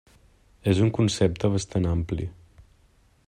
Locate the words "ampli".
1.91-2.29